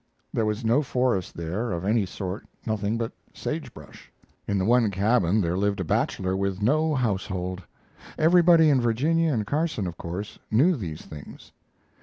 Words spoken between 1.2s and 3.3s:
there of any sort nothing but